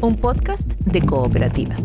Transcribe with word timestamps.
un 0.00 0.16
podcast 0.16 0.70
de 0.84 1.00
cooperativa. 1.02 1.76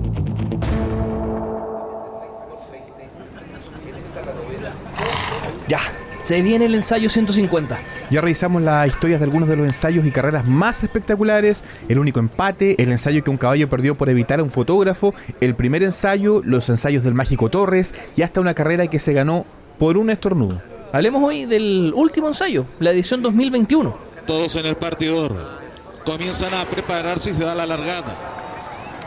Ya, 5.68 5.80
se 6.22 6.42
viene 6.42 6.66
el 6.66 6.76
ensayo 6.76 7.10
150. 7.10 7.80
Ya 8.12 8.22
revisamos 8.22 8.62
las 8.62 8.88
historias 8.88 9.20
de 9.20 9.26
algunos 9.26 9.50
de 9.50 9.56
los 9.56 9.66
ensayos 9.66 10.06
y 10.06 10.12
carreras 10.12 10.46
más 10.46 10.84
espectaculares, 10.84 11.64
el 11.88 11.98
único 11.98 12.20
empate, 12.20 12.82
el 12.82 12.92
ensayo 12.92 13.24
que 13.24 13.32
un 13.32 13.38
caballo 13.38 13.70
perdió 13.70 13.96
por 13.96 14.10
evitar 14.10 14.40
a 14.40 14.44
un 14.44 14.52
fotógrafo, 14.52 15.14
el 15.42 15.56
primer 15.56 15.82
ensayo, 15.82 16.42
los 16.44 16.70
ensayos 16.70 17.04
del 17.04 17.14
Mágico 17.16 17.50
Torres 17.50 17.94
y 18.16 18.22
hasta 18.22 18.42
una 18.42 18.54
carrera 18.54 18.88
que 18.88 19.00
se 19.00 19.14
ganó 19.14 19.46
por 19.80 19.98
un 19.98 20.10
estornudo. 20.10 20.62
Hablemos 20.92 21.24
hoy 21.24 21.46
del 21.46 21.92
último 21.96 22.28
ensayo, 22.28 22.66
la 22.80 22.92
edición 22.92 23.24
2021. 23.24 23.98
Todos 24.28 24.56
en 24.58 24.68
el 24.68 24.76
partidor 24.76 25.63
comienzan 26.06 26.54
a 26.54 26.66
prepararse 26.66 27.32
y 27.32 27.34
se 27.34 27.46
da 27.46 27.56
la 27.56 27.66
largada. 27.66 28.16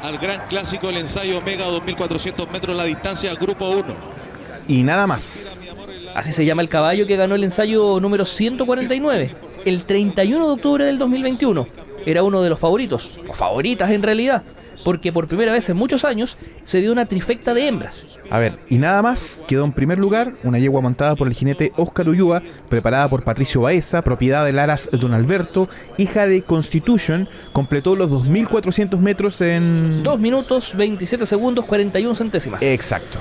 Al 0.03 0.19
gran 0.19 0.47
clásico 0.49 0.89
el 0.91 0.99
ensayo 0.99 1.41
Mega 1.43 1.65
2400 1.65 2.51
metros 2.51 2.77
la 2.77 2.85
distancia, 2.85 3.35
grupo 3.35 3.69
1. 3.69 3.85
Y 4.69 4.83
nada 4.83 5.07
más. 5.07 5.57
Así 6.15 6.33
se 6.33 6.45
llama 6.45 6.63
el 6.63 6.69
caballo 6.69 7.07
que 7.07 7.17
ganó 7.17 7.35
el 7.35 7.45
ensayo 7.45 8.01
número 8.01 8.25
149, 8.25 9.35
el 9.65 9.85
31 9.85 10.47
de 10.47 10.53
octubre 10.53 10.85
del 10.85 10.99
2021. 10.99 11.67
Era 12.07 12.23
uno 12.23 12.43
de 12.43 12.49
los 12.49 12.59
favoritos, 12.59 13.21
o 13.29 13.35
favoritas 13.35 13.91
en 13.91 14.03
realidad, 14.03 14.43
porque 14.85 15.13
por 15.13 15.27
primera 15.27 15.53
vez 15.53 15.69
en 15.69 15.77
muchos 15.77 16.05
años 16.05 16.37
se 16.65 16.81
dio 16.81 16.93
una 16.93 17.07
trifecta 17.07 17.55
de 17.55 17.69
hembras. 17.69 18.19
A 18.31 18.39
ver, 18.39 18.59
y 18.69 18.79
nada 18.79 19.03
más, 19.03 19.43
quedó 19.47 19.65
en 19.65 19.73
primer 19.73 19.99
lugar 19.99 20.35
una 20.43 20.59
yegua 20.59 20.81
montada 20.81 21.15
por 21.17 21.29
el 21.29 21.35
jinete 21.35 21.73
Óscar 21.77 22.09
Ulloa, 22.09 22.43
preparada 22.69 23.09
por 23.09 23.25
Patricio 23.25 23.63
Baeza, 23.63 24.03
propiedad 24.03 24.45
del 24.45 24.59
Aras 24.59 24.89
Don 24.93 25.15
Alberto, 25.15 25.69
hija 25.97 26.27
de 26.27 26.43
Constitution, 26.43 27.29
completó 27.53 27.97
los 27.97 28.11
2.400 28.13 28.99
metros 28.99 29.41
en... 29.41 30.03
2 30.03 30.21
minutos, 30.21 30.77
27 30.77 31.27
segundos, 31.27 31.65
41 31.65 32.15
centésimas. 32.15 32.63
Exacto. 32.63 33.19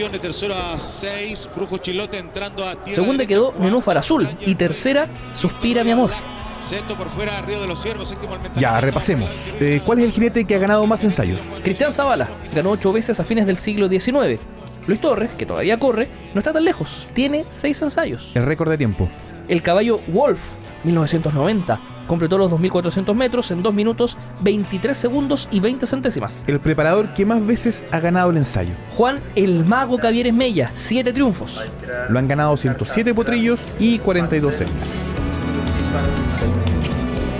Campeón 0.00 0.12
de 0.12 0.18
tercero 0.18 0.54
a 0.54 0.78
6. 0.78 1.50
Brujo 1.54 1.76
Chilote 1.76 2.16
entrando 2.16 2.66
a 2.66 2.74
tierra. 2.74 3.02
Segunda 3.02 3.26
quedó 3.26 3.52
Nenúfar 3.58 3.98
Azul 3.98 4.26
y 4.46 4.54
tercera 4.54 5.06
Suspira 5.34 5.84
mi 5.84 5.90
amor. 5.90 6.10
Sexto 6.58 6.96
por 6.96 7.10
fuera, 7.10 7.42
Río 7.42 7.60
de 7.60 7.66
los 7.66 7.82
Ciervos. 7.82 8.08
Séptimo. 8.08 8.34
Ya, 8.56 8.80
repasemos. 8.80 9.28
Eh, 9.60 9.82
¿Cuál 9.84 9.98
es 9.98 10.06
el 10.06 10.12
jinete 10.12 10.46
que 10.46 10.54
ha 10.54 10.58
ganado 10.58 10.86
más 10.86 11.04
ensayos? 11.04 11.38
Cristian 11.62 11.92
Zavala 11.92 12.28
ganó 12.54 12.70
ocho 12.70 12.92
veces 12.94 13.20
a 13.20 13.24
fines 13.24 13.46
del 13.46 13.58
siglo 13.58 13.90
XIX. 13.90 14.40
Luis 14.86 15.00
Torres, 15.02 15.32
que 15.36 15.44
todavía 15.44 15.78
corre, 15.78 16.08
no 16.32 16.38
está 16.38 16.54
tan 16.54 16.64
lejos, 16.64 17.06
tiene 17.12 17.44
seis 17.50 17.82
ensayos. 17.82 18.30
El 18.34 18.46
récord 18.46 18.70
de 18.70 18.78
tiempo. 18.78 19.06
El 19.48 19.60
caballo 19.60 20.00
Wolf, 20.08 20.40
1990, 20.84 21.78
completó 22.10 22.38
los 22.38 22.50
2.400 22.50 23.14
metros 23.14 23.52
en 23.52 23.62
2 23.62 23.72
minutos 23.72 24.16
23 24.40 24.98
segundos 24.98 25.46
y 25.52 25.60
20 25.60 25.86
centésimas. 25.86 26.42
El 26.48 26.58
preparador 26.58 27.14
que 27.14 27.24
más 27.24 27.46
veces 27.46 27.84
ha 27.92 28.00
ganado 28.00 28.30
el 28.30 28.38
ensayo. 28.38 28.74
Juan 28.96 29.20
el 29.36 29.64
Mago 29.64 29.96
Cavieres 29.96 30.34
Mella, 30.34 30.72
7 30.74 31.12
triunfos. 31.12 31.62
Lo 32.08 32.18
han 32.18 32.26
ganado 32.26 32.56
107 32.56 33.14
potrillos 33.14 33.60
y 33.78 34.00
42 34.00 34.54
hembras. 34.60 34.88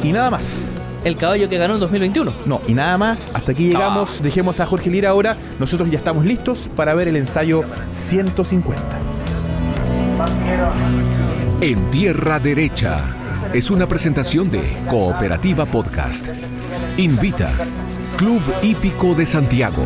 Y 0.05 0.13
nada 0.13 0.31
más. 0.31 0.69
El 1.03 1.17
caballo 1.17 1.49
que 1.49 1.59
ganó 1.59 1.75
en 1.75 1.81
2021. 1.81 2.33
No, 2.47 2.61
y 2.69 2.75
nada 2.75 2.97
más. 2.97 3.35
Hasta 3.35 3.51
aquí 3.51 3.65
llegamos. 3.71 4.23
Dejemos 4.23 4.61
a 4.61 4.67
Jorge 4.67 4.89
Lira 4.89 5.09
ahora. 5.09 5.37
Nosotros 5.59 5.91
ya 5.91 5.99
estamos 5.99 6.25
listos 6.25 6.69
para 6.77 6.95
ver 6.95 7.09
el 7.09 7.17
ensayo 7.17 7.65
150. 7.97 8.81
En 11.61 11.91
Tierra 11.91 12.39
Derecha 12.39 13.17
es 13.53 13.71
una 13.71 13.87
presentación 13.87 14.49
de 14.51 14.77
Cooperativa 14.89 15.67
Podcast. 15.67 16.29
Invita 16.97 17.53
Club 18.17 18.43
Hípico 18.63 19.15
de 19.15 19.27
Santiago. 19.27 19.83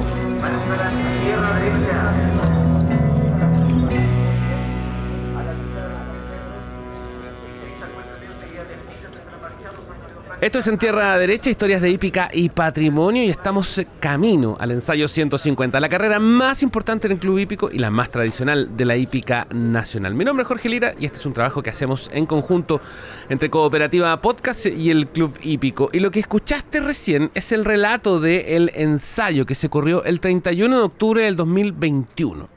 Esto 10.40 10.58
es 10.58 10.66
en 10.66 10.78
Tierra 10.78 11.16
Derecha, 11.16 11.48
historias 11.48 11.80
de 11.80 11.90
hípica 11.90 12.28
y 12.32 12.48
patrimonio 12.48 13.22
y 13.22 13.30
estamos 13.30 13.78
eh, 13.78 13.86
camino 14.00 14.56
al 14.58 14.72
ensayo 14.72 15.06
150, 15.06 15.78
la 15.78 15.88
carrera 15.88 16.18
más 16.18 16.62
importante 16.62 17.06
en 17.06 17.12
el 17.12 17.18
club 17.18 17.38
hípico 17.38 17.70
y 17.72 17.78
la 17.78 17.90
más 17.90 18.10
tradicional 18.10 18.76
de 18.76 18.84
la 18.84 18.96
hípica 18.96 19.46
nacional. 19.54 20.12
Mi 20.14 20.24
nombre 20.24 20.42
es 20.42 20.48
Jorge 20.48 20.68
Lira 20.68 20.94
y 20.98 21.06
este 21.06 21.18
es 21.18 21.26
un 21.26 21.34
trabajo 21.34 21.62
que 21.62 21.70
hacemos 21.70 22.10
en 22.12 22.26
conjunto 22.26 22.80
entre 23.28 23.48
Cooperativa 23.48 24.20
Podcast 24.20 24.66
y 24.66 24.90
el 24.90 25.06
Club 25.06 25.38
Hípico. 25.40 25.88
Y 25.92 26.00
lo 26.00 26.10
que 26.10 26.20
escuchaste 26.20 26.80
recién 26.80 27.30
es 27.34 27.52
el 27.52 27.64
relato 27.64 28.18
del 28.18 28.72
ensayo 28.74 29.46
que 29.46 29.54
se 29.54 29.68
corrió 29.68 30.04
el 30.04 30.18
31 30.18 30.76
de 30.76 30.82
octubre 30.82 31.22
del 31.22 31.36
2021 31.36 32.53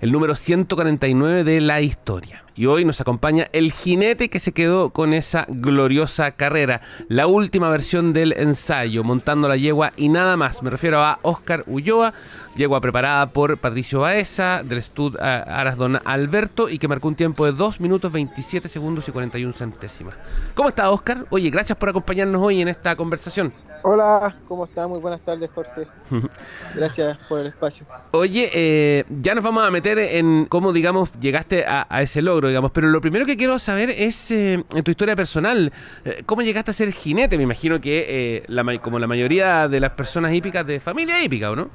el 0.00 0.12
número 0.12 0.36
149 0.36 1.44
de 1.44 1.60
la 1.60 1.80
historia. 1.80 2.42
Y 2.58 2.64
hoy 2.64 2.86
nos 2.86 3.02
acompaña 3.02 3.48
el 3.52 3.70
jinete 3.70 4.30
que 4.30 4.40
se 4.40 4.52
quedó 4.52 4.88
con 4.88 5.12
esa 5.12 5.44
gloriosa 5.48 6.30
carrera, 6.32 6.80
la 7.08 7.26
última 7.26 7.68
versión 7.68 8.14
del 8.14 8.32
ensayo, 8.32 9.04
montando 9.04 9.46
la 9.46 9.58
yegua 9.58 9.92
y 9.96 10.08
nada 10.08 10.38
más. 10.38 10.62
Me 10.62 10.70
refiero 10.70 11.00
a 11.00 11.18
Oscar 11.20 11.64
Ulloa, 11.66 12.14
yegua 12.56 12.80
preparada 12.80 13.26
por 13.28 13.58
Patricio 13.58 14.00
Baeza, 14.00 14.62
del 14.62 14.82
Stud 14.82 15.16
eh, 15.16 15.22
Aras 15.22 15.76
Don 15.76 16.00
Alberto, 16.02 16.70
y 16.70 16.78
que 16.78 16.88
marcó 16.88 17.08
un 17.08 17.14
tiempo 17.14 17.44
de 17.44 17.52
2 17.52 17.78
minutos 17.80 18.10
27 18.10 18.70
segundos 18.70 19.06
y 19.06 19.12
41 19.12 19.52
centésimas. 19.52 20.14
¿Cómo 20.54 20.70
está 20.70 20.88
Oscar? 20.88 21.26
Oye, 21.28 21.50
gracias 21.50 21.76
por 21.76 21.90
acompañarnos 21.90 22.42
hoy 22.42 22.62
en 22.62 22.68
esta 22.68 22.96
conversación. 22.96 23.52
Hola, 23.88 24.40
¿cómo 24.44 24.64
está? 24.64 24.86
Muy 24.88 24.98
buenas 25.00 25.22
tardes, 25.22 25.48
Jorge. 25.50 25.88
Gracias 26.72 27.18
por 27.28 27.40
el 27.40 27.48
espacio. 27.48 27.86
Oye, 28.12 28.50
eh, 28.54 29.04
ya 29.10 29.34
nos 29.34 29.44
vamos 29.44 29.62
a 29.64 29.70
meter 29.70 29.98
en 29.98 30.46
cómo, 30.46 30.72
digamos, 30.72 31.12
llegaste 31.20 31.66
a, 31.66 31.86
a 31.90 32.02
ese 32.02 32.22
logro, 32.22 32.48
digamos, 32.48 32.70
pero 32.72 32.88
lo 32.88 33.00
primero 33.02 33.26
que 33.26 33.36
quiero 33.36 33.58
saber 33.58 33.90
es, 33.90 34.30
eh, 34.30 34.64
en 34.74 34.84
tu 34.84 34.90
historia 34.90 35.14
personal, 35.16 35.70
eh, 36.04 36.22
¿cómo 36.24 36.40
llegaste 36.40 36.70
a 36.70 36.74
ser 36.74 36.92
jinete? 36.92 37.36
Me 37.36 37.42
imagino 37.42 37.78
que, 37.80 38.06
eh, 38.38 38.42
la 38.48 38.64
como 38.80 38.98
la 38.98 39.06
mayoría 39.06 39.68
de 39.68 39.80
las 39.80 39.92
personas 39.92 40.32
hípicas 40.32 40.66
de 40.66 40.80
familia 40.80 41.22
hípica, 41.22 41.50
¿o 41.50 41.56
no? 41.56 41.70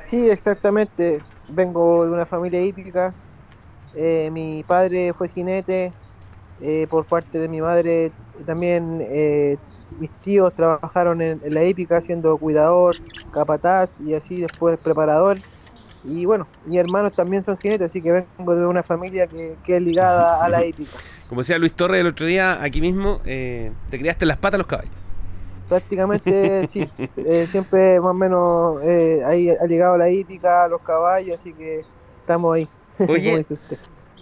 Sí, 0.00 0.28
exactamente. 0.30 1.26
Vengo 1.46 2.04
de 2.04 2.10
una 2.12 2.26
familia 2.26 2.62
hípica. 2.64 3.16
Eh, 3.92 4.30
mi 4.32 4.64
padre 4.64 5.12
fue 5.14 5.28
jinete. 5.30 5.96
eh, 6.58 6.88
por 6.88 7.06
parte 7.08 7.38
de 7.38 7.48
mi 7.48 7.60
madre 7.60 8.14
también 8.44 9.00
eh, 9.02 9.56
mis 9.98 10.10
tíos 10.20 10.54
trabajaron 10.54 11.20
en, 11.22 11.40
en 11.42 11.54
la 11.54 11.64
hípica 11.64 12.00
siendo 12.00 12.36
cuidador, 12.38 12.96
capataz 13.32 14.00
y 14.00 14.14
así 14.14 14.40
después 14.40 14.78
preparador. 14.78 15.38
Y 16.04 16.24
bueno, 16.24 16.46
mis 16.64 16.78
hermanos 16.78 17.12
también 17.12 17.42
son 17.42 17.58
jinetes, 17.58 17.86
así 17.90 18.00
que 18.00 18.12
vengo 18.12 18.54
de 18.54 18.66
una 18.66 18.82
familia 18.82 19.26
que, 19.26 19.56
que 19.64 19.76
es 19.76 19.82
ligada 19.82 20.44
a 20.44 20.48
la 20.48 20.64
hípica. 20.66 20.96
Como 21.28 21.40
decía 21.42 21.58
Luis 21.58 21.72
Torres 21.74 22.00
el 22.00 22.06
otro 22.06 22.26
día, 22.26 22.62
aquí 22.62 22.80
mismo, 22.80 23.20
eh, 23.24 23.72
te 23.90 23.98
criaste 23.98 24.24
las 24.24 24.36
patas 24.36 24.52
de 24.52 24.58
los 24.58 24.66
caballos. 24.66 24.94
Prácticamente 25.68 26.66
sí, 26.70 26.88
eh, 27.16 27.46
siempre 27.50 28.00
más 28.00 28.10
o 28.10 28.14
menos 28.14 28.80
eh, 28.82 29.22
ahí 29.26 29.50
ha 29.50 29.66
llegado 29.66 29.98
la 29.98 30.08
hípica, 30.08 30.66
los 30.68 30.80
caballos, 30.82 31.40
así 31.40 31.52
que 31.52 31.84
estamos 32.20 32.56
ahí. 32.56 32.68
Oye. 33.08 33.44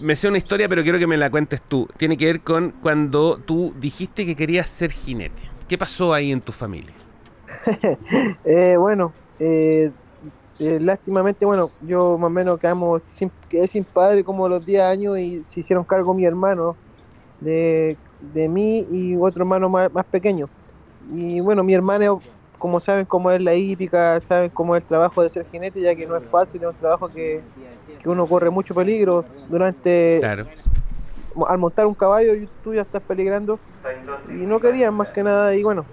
Me 0.01 0.15
sé 0.15 0.29
una 0.29 0.39
historia, 0.39 0.69
pero 0.69 0.83
quiero 0.83 0.99
que 0.99 1.07
me 1.07 1.17
la 1.17 1.31
cuentes 1.31 1.62
tú. 1.62 1.89
Tiene 1.97 2.17
que 2.17 2.27
ver 2.27 2.41
con 2.43 2.73
cuando 2.83 3.39
tú 3.39 3.73
dijiste 3.81 4.27
que 4.27 4.37
querías 4.37 4.69
ser 4.69 4.93
jinete. 4.93 5.43
¿Qué 5.69 5.79
pasó 5.79 6.12
ahí 6.12 6.33
en 6.33 6.41
tu 6.41 6.53
familia? 6.53 6.95
Eh, 8.45 8.77
bueno, 8.79 9.12
eh, 9.41 9.91
eh, 10.59 10.79
lástimamente, 10.81 11.45
bueno, 11.45 11.71
yo 11.81 12.17
más 12.17 12.29
o 12.29 12.31
menos 12.31 12.61
quedamos 12.61 13.03
sin, 13.09 13.31
quedé 13.49 13.67
sin 13.67 13.85
padre 13.85 14.23
como 14.23 14.49
los 14.49 14.65
10 14.65 14.83
años 14.83 15.19
y 15.19 15.43
se 15.44 15.61
hicieron 15.61 15.85
cargo 15.85 16.15
mi 16.15 16.25
hermano 16.25 16.76
de, 17.41 17.97
de 18.20 18.49
mí 18.49 18.87
y 18.91 19.17
otro 19.17 19.43
hermano 19.43 19.69
más, 19.69 19.93
más 19.93 20.05
pequeño. 20.05 20.49
Y 21.12 21.41
bueno, 21.41 21.65
mi 21.65 21.75
hermano, 21.75 22.23
como 22.59 22.81
saben 22.81 23.06
cómo 23.06 23.31
es 23.31 23.41
la 23.41 23.55
hípica, 23.55 24.20
saben 24.20 24.50
cómo 24.50 24.76
es 24.76 24.82
el 24.82 24.88
trabajo 24.88 25.23
de 25.23 25.31
ser 25.31 25.47
jinete, 25.50 25.81
ya 25.81 25.94
que 25.94 26.06
no 26.06 26.17
es 26.17 26.26
fácil, 26.26 26.62
es 26.62 26.69
un 26.69 26.76
trabajo 26.76 27.09
que, 27.09 27.43
que 28.00 28.09
uno 28.09 28.27
corre 28.27 28.50
mucho 28.50 28.75
peligro 28.75 29.25
durante 29.49 30.19
Claro. 30.21 30.47
al 31.49 31.59
montar 31.59 31.87
un 31.87 31.94
caballo 31.94 32.33
tú 32.62 32.75
ya 32.75 32.83
estás 32.83 33.03
peligrando 33.03 33.59
y 34.29 34.33
no 34.47 34.59
querían 34.61 34.94
más 34.94 35.09
que 35.12 35.23
nada 35.23 35.55
y 35.55 35.62
bueno 35.62 35.85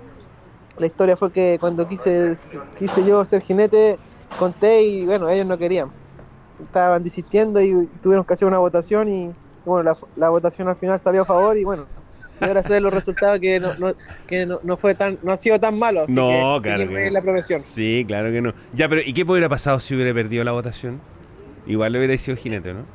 la 0.78 0.88
historia 0.88 1.16
fue 1.16 1.32
que 1.32 1.58
cuando 1.60 1.88
quise 1.88 2.38
quise 2.78 3.06
yo 3.06 3.24
ser 3.26 3.42
jinete 3.42 4.00
conté 4.40 4.84
y 4.84 5.06
bueno 5.06 5.30
ellos 5.30 5.46
no 5.46 5.58
querían 5.58 5.92
estaban 6.64 7.04
desistiendo 7.04 7.62
y 7.62 7.88
tuvieron 8.02 8.26
que 8.26 8.34
hacer 8.34 8.48
una 8.48 8.60
votación 8.60 9.10
y, 9.10 9.32
bueno 9.66 9.84
la, 9.84 9.98
la 10.16 10.30
votación 10.30 10.68
al 10.70 10.78
final 10.78 11.00
salió 11.00 11.22
a 11.24 11.26
favor 11.26 11.58
y 11.58 11.64
bueno 11.64 11.88
y 12.40 12.46
ahora 12.46 12.62
ven 12.68 12.84
los 12.84 12.94
resultados 12.94 13.40
que 13.40 13.60
no, 13.60 13.74
no- 13.76 13.94
que 14.28 14.46
no, 14.46 14.60
no 14.64 14.78
fue 14.78 14.96
tan 14.96 15.20
no 15.22 15.32
ha 15.32 15.38
sido 15.38 15.60
tan 15.60 15.78
malo 15.78 16.02
así 16.04 16.16
No, 16.16 16.58
que 16.60 16.64
claro 16.64 16.88
que 16.88 17.06
no. 17.06 17.12
la 17.12 17.22
profesión 17.22 17.62
Sí, 17.62 18.04
claro 18.08 18.32
que 18.32 18.42
no. 18.42 18.54
Ya, 18.74 18.88
pero 18.90 19.02
¿y 19.06 19.14
qué 19.14 19.24
hubiera 19.24 19.50
pasado 19.50 19.80
si 19.80 19.94
hubiera 19.96 20.14
perdido 20.14 20.44
la 20.44 20.52
votación? 20.52 21.00
Igual 21.66 21.94
le 21.94 22.00
hubiera 22.00 22.18
sido 22.18 22.38
jinete, 22.38 22.74
¿no? 22.74 22.86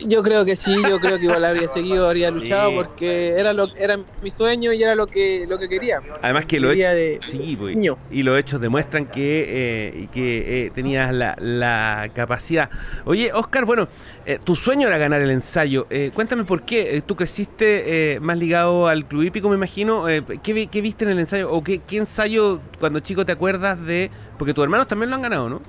Yo 0.00 0.22
creo 0.22 0.44
que 0.44 0.56
sí, 0.56 0.74
yo 0.86 1.00
creo 1.00 1.16
que 1.18 1.24
igual 1.24 1.42
habría 1.42 1.66
seguido, 1.68 2.06
habría 2.06 2.28
Sí. 2.28 2.34
luchado 2.40 2.74
porque 2.74 3.30
era 3.30 3.54
lo 3.54 3.74
era 3.76 3.98
mi 4.22 4.30
sueño 4.30 4.70
y 4.74 4.82
era 4.82 4.94
lo 4.94 5.06
que 5.06 5.46
lo 5.48 5.58
que 5.58 5.70
quería. 5.70 6.00
Además 6.20 6.44
que 6.44 6.60
lo 6.60 6.68
Quería 6.68 6.92
he- 6.92 6.96
de 6.96 7.20
Sí, 7.26 7.56
pues, 7.58 7.74
niño. 7.74 7.96
y 8.10 8.22
los 8.22 8.38
hechos 8.38 8.60
demuestran 8.60 9.06
que, 9.06 9.44
eh, 9.48 10.08
que 10.12 10.66
eh, 10.66 10.70
tenías 10.74 11.14
la, 11.14 11.34
la 11.40 12.10
capacidad. 12.14 12.68
Oye, 13.06 13.32
Oscar, 13.32 13.64
bueno, 13.64 13.88
eh, 14.26 14.38
tu 14.44 14.54
sueño 14.54 14.86
era 14.86 14.98
ganar 14.98 15.22
el 15.22 15.30
ensayo. 15.30 15.86
Eh, 15.88 16.10
cuéntame 16.12 16.44
por 16.44 16.62
qué. 16.66 16.96
Eh, 16.98 17.00
Tú 17.00 17.16
creciste 17.16 18.16
eh, 18.16 18.20
más 18.20 18.36
ligado 18.36 18.88
al 18.88 19.06
club 19.06 19.22
hípico, 19.22 19.48
me 19.48 19.54
imagino. 19.56 20.10
Eh, 20.10 20.22
¿qué, 20.42 20.66
qué 20.66 20.80
viste 20.82 21.04
en 21.06 21.10
el 21.12 21.20
ensayo? 21.20 21.50
¿O 21.50 21.64
qué, 21.64 21.78
qué 21.78 21.96
ensayo 21.96 22.60
cuando 22.78 23.00
chico 23.00 23.24
te 23.24 23.32
acuerdas 23.32 23.82
de...? 23.86 24.10
Porque 24.38 24.52
tus 24.52 24.62
hermanos 24.62 24.88
también 24.88 25.08
lo 25.08 25.16
han 25.16 25.22
ganado, 25.22 25.48
¿no? 25.48 25.62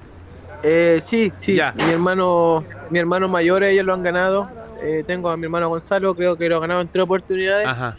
Eh, 0.63 0.99
sí, 1.01 1.31
sí. 1.35 1.55
Ya. 1.55 1.73
Mi 1.85 1.91
hermano, 1.91 2.63
mi 2.89 2.99
hermano 2.99 3.27
mayor, 3.27 3.63
ellos 3.63 3.85
lo 3.85 3.93
han 3.93 4.03
ganado. 4.03 4.49
Eh, 4.83 5.03
tengo 5.05 5.29
a 5.29 5.37
mi 5.37 5.45
hermano 5.45 5.69
Gonzalo, 5.69 6.13
creo 6.15 6.35
que 6.35 6.49
lo 6.49 6.57
ha 6.57 6.59
ganado 6.59 6.81
en 6.81 6.87
tres 6.87 7.03
oportunidades. 7.03 7.65
Ajá. 7.67 7.97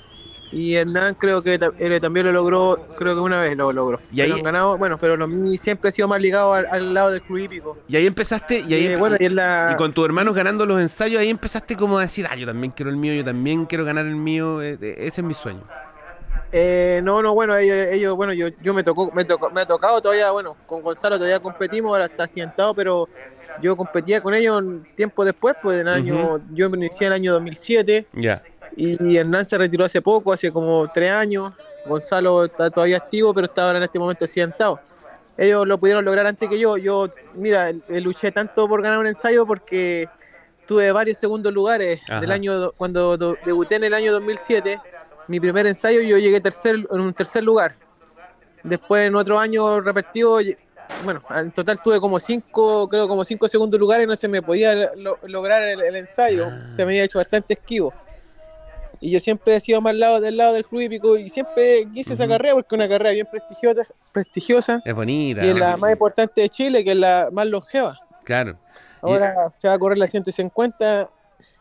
Y 0.51 0.77
Hernán 0.77 1.15
creo 1.15 1.43
que 1.43 1.59
él 1.79 2.01
también 2.01 2.25
lo 2.25 2.33
logró, 2.33 2.89
creo 2.97 3.15
que 3.15 3.21
una 3.21 3.43
vez 3.43 3.55
lo 3.55 3.71
logró. 3.71 4.01
Y 4.11 4.23
ahí- 4.23 4.31
Lo 4.31 4.37
han 4.37 4.43
ganado, 4.43 4.79
bueno, 4.79 4.97
pero 4.97 5.15
lo 5.15 5.29
siempre 5.59 5.91
ha 5.91 5.93
sido 5.93 6.09
más 6.09 6.23
ligado 6.23 6.55
al, 6.55 6.67
al 6.71 6.95
lado 6.95 7.11
del 7.11 7.21
club 7.21 7.37
hípico. 7.39 7.77
Y 7.87 7.97
ahí 7.97 8.07
empezaste, 8.07 8.61
y 8.67 8.73
ahí 8.73 8.87
Eh, 8.87 8.97
bueno, 8.97 9.17
y 9.21 9.27
en 9.27 9.37
la... 9.37 9.73
Y 9.75 9.77
con 9.77 9.93
tus 9.93 10.07
hermanos 10.07 10.35
ganando 10.35 10.65
los 10.65 10.81
ensayos, 10.81 11.21
ahí 11.21 11.29
empezaste 11.29 11.77
como 11.77 11.99
a 11.99 12.03
decir, 12.03 12.27
ah, 12.31 12.35
yo 12.35 12.47
también 12.47 12.73
quiero 12.75 12.89
el 12.89 12.97
mío, 12.97 13.13
yo 13.13 13.25
también 13.25 13.67
quiero 13.67 13.85
ganar 13.85 14.07
el 14.07 14.17
mío, 14.17 14.63
eh, 14.63 14.79
eh, 14.81 14.95
ese 15.01 15.21
es 15.21 15.27
mi 15.27 15.35
sueño. 15.35 15.61
Eh, 16.53 17.01
no, 17.03 17.21
no, 17.23 17.35
bueno, 17.35 17.55
ellos, 17.57 17.77
ellos, 17.93 18.17
bueno, 18.17 18.33
yo, 18.33 18.49
yo 18.63 18.73
me 18.73 18.83
tocó, 18.83 19.11
me 19.13 19.25
tocó, 19.25 19.51
me 19.51 19.61
ha 19.61 19.67
tocado 19.67 20.01
todavía, 20.01 20.31
bueno, 20.31 20.57
con 20.67 20.81
Gonzalo 20.81 21.17
todavía 21.17 21.41
competimos, 21.41 21.93
ahora 21.93 22.07
está 22.07 22.25
accidentado, 22.25 22.75
pero 22.75 23.09
yo 23.61 23.77
competía 23.77 24.21
con 24.23 24.35
ellos 24.35 24.57
un 24.57 24.87
tiempo 24.95 25.25
después, 25.25 25.55
pues 25.63 25.79
en 25.81 25.89
el 25.89 25.95
año, 25.95 26.37
yo 26.55 26.69
inicié 26.69 27.07
en 27.09 27.13
el 27.13 27.17
año 27.21 27.33
2007 27.35 28.07
Ya. 28.15 28.43
y 28.77 29.17
Hernán 29.17 29.45
se 29.45 29.59
retiró 29.59 29.85
hace 29.85 30.01
poco, 30.01 30.33
hace 30.33 30.51
como 30.51 30.89
tres 30.89 31.11
años, 31.11 31.53
Gonzalo 31.85 32.45
está 32.47 32.71
todavía 32.71 32.97
activo, 32.97 33.35
pero 33.35 33.47
está 33.47 33.67
ahora 33.67 33.79
en 33.79 33.85
este 33.85 33.99
momento 33.99 34.25
accidentado. 34.25 34.81
Ellos 35.37 35.67
lo 35.67 35.79
pudieron 35.79 36.05
lograr 36.05 36.27
antes 36.27 36.49
que 36.49 36.59
yo, 36.59 36.77
yo, 36.79 37.09
mira, 37.35 37.71
eh, 37.71 38.01
luché 38.01 38.33
tanto 38.33 38.67
por 38.69 38.83
ganar 38.83 38.99
un 38.99 39.07
ensayo 39.07 39.47
porque 39.47 40.09
tuve 40.67 40.91
varios 40.93 41.19
segundos 41.19 41.53
lugares 41.53 42.01
Ajá. 42.09 42.21
del 42.21 42.33
año 42.33 42.59
do- 42.59 42.75
cuando 42.77 43.17
do- 43.17 43.37
debuté 43.45 43.77
en 43.77 43.85
el 43.85 43.95
año 43.95 44.13
2007 44.13 44.79
mi 45.29 45.39
primer 45.41 45.67
ensayo 45.67 46.01
yo 46.03 46.19
llegué 46.19 46.41
tercer 46.41 46.75
en 46.77 47.01
un 47.01 47.15
tercer 47.15 47.45
lugar. 47.45 47.75
Después 48.63 49.07
en 49.07 49.15
otro 49.15 49.39
año 49.39 49.81
repetido 49.81 50.41
bueno 51.05 51.23
en 51.37 51.51
total 51.53 51.79
tuve 51.83 52.01
como 52.01 52.19
cinco 52.19 52.89
creo 52.89 53.07
como 53.07 53.23
cinco 53.25 53.47
segundos 53.49 53.79
lugares 53.79 54.07
no 54.09 54.17
se 54.17 54.27
me 54.27 54.41
podía 54.43 54.75
lo- 54.97 55.19
lograr 55.25 55.63
el, 55.63 55.81
el 55.83 55.97
ensayo. 55.97 56.49
Se 56.71 56.85
me 56.85 56.93
había 56.93 57.05
hecho 57.05 57.19
bastante 57.19 57.55
esquivo. 57.55 57.93
Y 59.01 59.13
yo 59.13 59.21
siempre 59.21 59.55
he 59.55 59.61
sido 59.61 59.81
más 59.81 59.95
lado 59.95 60.21
del 60.21 60.37
lado 60.37 60.55
del 60.55 60.65
club 60.65 60.81
hípico 60.81 61.17
y 61.17 61.29
siempre 61.29 61.87
quise 61.93 62.15
esa 62.15 62.27
carrera 62.27 62.55
porque 62.55 62.75
es 62.75 62.79
una 62.79 62.89
carrera 62.89 63.11
bien 63.13 63.29
prestigiosa 63.31 63.83
prestigiosa 64.13 64.83
Es 64.85 64.95
bonita. 64.95 65.45
y 65.45 65.51
es 65.51 65.55
la 65.57 65.77
más 65.77 65.93
importante 65.93 66.41
de 66.41 66.49
Chile 66.49 66.83
que 66.83 66.91
es 66.93 66.97
la 66.97 67.29
más 67.31 67.47
longeva. 67.47 67.97
Claro. 68.25 68.57
Ahora 69.01 69.53
se 69.55 69.69
va 69.69 69.75
a 69.75 69.79
correr 69.79 69.99
la 69.99 70.09
150, 70.09 71.09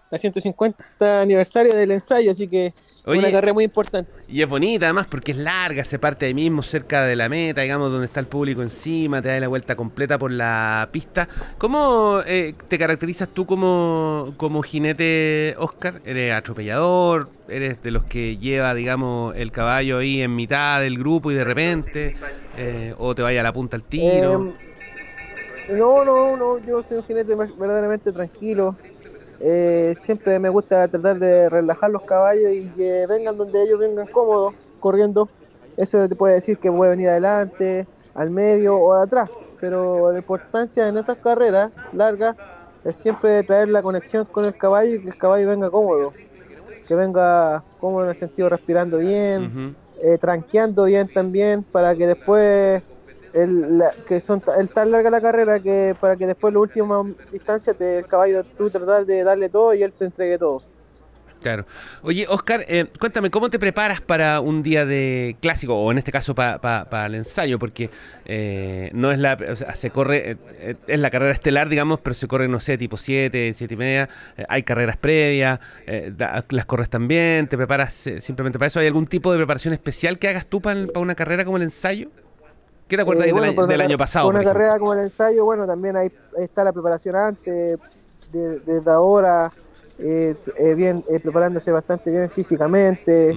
la 0.10 0.18
150 0.18 1.22
aniversario 1.22 1.76
del 1.76 1.92
ensayo, 1.92 2.32
así 2.32 2.48
que 2.48 2.74
Oye, 3.06 3.20
una 3.20 3.32
carrera 3.32 3.54
muy 3.54 3.66
importante. 3.66 4.10
y 4.28 4.42
es 4.42 4.48
bonita 4.48 4.86
además 4.86 5.08
porque 5.10 5.32
es 5.34 5.38
larga, 5.38 5.84
se 5.84 6.00
parte 6.00 6.26
ahí 6.26 6.34
mismo, 6.34 6.64
cerca 6.64 7.04
de 7.06 7.16
la 7.16 7.28
meta, 7.28 7.62
digamos, 7.62 7.92
donde 7.92 8.06
está 8.06 8.20
el 8.22 8.26
público 8.26 8.62
encima, 8.62 9.22
te 9.22 9.28
da 9.30 9.40
la 9.40 9.48
vuelta 9.50 9.76
completa 9.76 10.18
por 10.18 10.32
la 10.32 10.88
pista. 10.92 11.28
¿Cómo 11.58 12.22
eh, 12.26 12.54
te 12.70 12.78
caracterizas 12.78 13.30
tú 13.30 13.46
como, 13.46 14.34
como 14.38 14.62
jinete, 14.64 15.56
Oscar? 15.58 16.02
¿Eres 16.06 16.34
atropellador? 16.34 17.30
¿Eres 17.50 17.82
de 17.84 17.92
los 17.92 18.04
que 18.06 18.38
lleva, 18.38 18.74
digamos, 18.74 19.36
el 19.36 19.52
caballo 19.52 19.98
ahí 20.00 20.22
en 20.22 20.36
mitad 20.36 20.80
del 20.82 20.98
grupo 20.98 21.32
y 21.32 21.36
de 21.36 21.44
repente? 21.44 22.16
Eh, 22.58 22.94
¿O 22.98 23.14
te 23.14 23.22
vaya 23.22 23.42
a 23.42 23.44
la 23.44 23.54
punta 23.54 23.76
al 23.76 23.84
tiro? 23.84 24.54
Eh, 25.70 25.74
no, 25.76 26.06
no, 26.06 26.38
no, 26.38 26.60
yo 26.66 26.82
soy 26.82 26.98
un 26.98 27.04
jinete 27.04 27.36
ver- 27.36 27.52
verdaderamente 27.58 28.12
tranquilo. 28.14 28.78
Eh, 29.40 29.94
siempre 29.98 30.40
me 30.40 30.50
gusta 30.50 30.88
tratar 30.88 31.20
de 31.20 31.50
relajar 31.50 31.92
los 31.92 32.02
caballos 32.04 32.52
y 32.54 32.68
que 32.70 33.06
vengan 33.08 33.38
donde 33.38 33.64
ellos 33.64 33.80
vengan 33.80 34.08
cómodos, 34.08 34.54
corriendo. 34.80 35.30
Eso 35.76 36.08
te 36.10 36.16
puede 36.16 36.36
decir 36.36 36.58
que 36.58 36.72
puede 36.72 36.92
venir 36.92 37.10
adelante, 37.10 37.86
al 38.16 38.32
medio 38.32 38.78
o 38.78 38.94
atrás. 38.94 39.30
Pero 39.60 40.12
la 40.12 40.18
importancia 40.18 40.88
en 40.88 40.98
esas 40.98 41.18
carreras 41.18 41.72
largas 41.94 42.36
es 42.84 42.96
siempre 42.96 43.44
traer 43.44 43.70
la 43.70 43.82
conexión 43.82 44.26
con 44.26 44.46
el 44.46 44.56
caballo 44.58 44.96
y 44.96 45.02
que 45.02 45.10
el 45.10 45.18
caballo 45.18 45.48
venga 45.48 45.70
cómodo. 45.70 46.14
Que 46.88 46.96
venga 46.96 47.64
cómodo 47.80 48.04
en 48.06 48.10
el 48.10 48.16
sentido 48.16 48.50
respirando 48.50 48.98
bien, 48.98 49.76
eh, 50.02 50.18
tranqueando 50.18 50.86
bien 50.86 51.08
también 51.12 51.64
para 51.64 51.96
que 51.96 52.08
después 52.08 52.82
el, 53.44 53.78
la- 53.78 53.94
que 54.08 54.20
son 54.22 54.42
el 54.60 54.70
tan 54.70 54.92
larga 54.92 55.10
la 55.10 55.22
carrera 55.22 55.60
que 55.60 55.96
para 56.00 56.16
que 56.18 56.26
después 56.26 56.54
la 56.54 56.60
última 56.60 57.04
distancia 57.32 57.74
te, 57.74 58.00
el 58.00 58.08
caballo 58.08 58.44
tú 58.58 58.70
tratar 58.70 59.06
de 59.06 59.24
darle 59.24 59.50
todo 59.50 59.74
y 59.74 59.84
él 59.84 59.94
te 59.94 60.06
entregue 60.06 60.38
todo 60.38 60.64
Claro. 61.40 61.68
Oye, 62.02 62.26
Oscar, 62.28 62.66
eh, 62.68 62.88
cuéntame, 63.00 63.30
¿cómo 63.30 63.48
te 63.52 63.60
preparas 63.60 64.02
para 64.02 64.42
un 64.42 64.64
día 64.64 64.88
de 64.88 65.38
clásico, 65.40 65.76
o 65.76 65.92
en 65.92 66.00
este 66.00 66.12
caso 66.12 66.34
para 66.34 67.06
el 67.06 67.14
ensayo? 67.14 67.60
Porque 67.60 67.92
eh, 68.26 68.90
no 68.94 69.12
es 69.12 69.20
la. 69.20 69.38
o 69.52 69.56
sea, 69.56 69.76
se 69.76 69.92
corre. 69.92 70.32
eh, 70.32 70.38
eh, 70.54 70.76
es 70.88 71.00
la 71.00 71.12
carrera 71.12 71.32
estelar, 71.32 71.70
digamos, 71.70 72.00
pero 72.00 72.16
se 72.16 72.28
corre, 72.28 72.48
no 72.48 72.60
sé, 72.60 72.80
tipo 72.80 72.98
7, 72.98 73.54
7 73.56 73.76
y 73.76 73.78
media. 73.78 74.10
eh, 74.36 74.46
hay 74.50 74.64
carreras 74.64 74.98
previas, 74.98 75.60
da- 76.14 76.44
las 76.50 76.66
corres 76.66 76.90
también, 76.90 77.48
te 77.48 77.56
preparas 77.56 77.94
simplemente 77.94 78.58
para 78.58 78.68
eso. 78.68 78.80
¿Hay 78.80 78.88
algún 78.88 79.06
tipo 79.06 79.32
de 79.32 79.38
preparación 79.38 79.76
especial 79.76 80.18
que 80.18 80.30
hagas 80.30 80.48
tú 80.48 80.60
para 80.60 80.88
una 80.96 81.14
carrera 81.14 81.46
como 81.46 81.58
el 81.58 81.64
ensayo? 81.64 82.10
¿Qué 82.88 82.96
te 82.96 83.02
acuerdas 83.02 83.28
Eh, 83.28 83.34
del, 83.34 83.44
año- 83.44 83.68
del 83.68 83.98
pasado? 83.98 84.30
una 84.30 84.40
ejemplo? 84.40 84.54
carrera 84.54 84.80
como 84.80 84.94
el 84.94 85.00
ensayo 85.00 85.46
bueno 85.46 85.66
también 85.68 85.98
ahí 85.98 86.10
está 86.38 86.64
la 86.64 86.72
preparación 86.74 87.16
antes 87.16 87.78
de- 88.32 88.60
desde 88.60 88.92
ahora 88.92 89.54
eh, 90.00 90.36
eh, 90.58 90.76
bien 90.76 91.04
preparándose 91.24 91.72
bastante 91.72 92.12
bien 92.12 92.30
físicamente 92.30 93.36